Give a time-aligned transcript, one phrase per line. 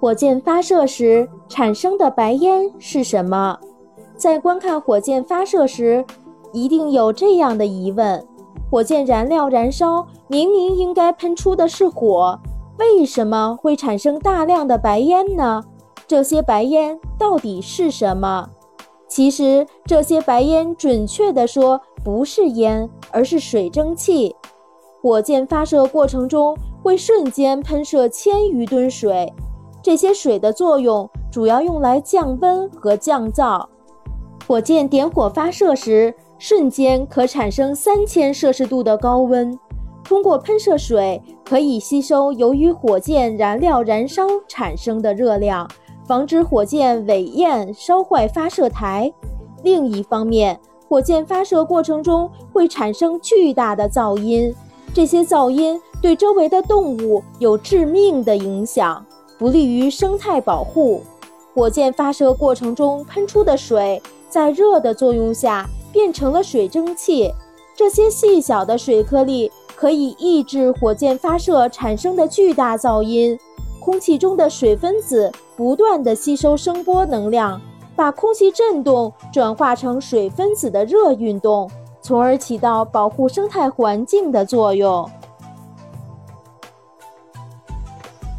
[0.00, 3.58] 火箭发射时产生的白烟是什么？
[4.16, 6.04] 在观看火箭发射时，
[6.52, 8.26] 一定有这样的疑问：
[8.70, 12.38] 火箭燃料燃烧明明应该喷出的是火，
[12.78, 15.62] 为什么会产生大量的白烟呢？
[16.06, 18.48] 这些白烟到底是什么？
[19.06, 24.34] 其实，这些白烟准确地说不是烟，而是水蒸气。
[25.02, 26.56] 火箭发射过程中
[26.90, 29.32] 会瞬间喷射千余吨水。
[29.80, 33.64] 这些水的作用主要用来降温和降噪。
[34.44, 39.56] 火箭点火发射时，瞬间可产生三千摄氏度的高温。
[40.02, 45.70] 通过喷射水，可以吸收由于火箭燃料燃烧产生的热量，
[46.04, 49.12] 防止火箭尾焰烧坏发射台。
[49.62, 54.52] 另一方面，火箭发射过程中会产生巨大的噪音，
[54.92, 59.04] 这些噪音对周围的动物有致命的影响。
[59.38, 61.02] 不利于生态保护。
[61.54, 67.32] 火箭发射过程中喷出的水，在热的作用下变成了水蒸气。
[67.74, 73.38] 这些细小的水颗粒可以抑制火箭发射产生的巨大噪音。
[73.80, 77.58] 空气中的水分子不断地吸收声波能量，
[77.96, 81.68] 把空气振动转化成水分子的热运动，
[82.02, 85.10] 从而起到保护生态环境的作用。